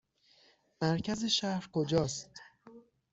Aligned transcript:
مرکز 0.81 1.25
شهر 1.25 1.69
کجا 1.71 2.03
است؟ 2.03 2.41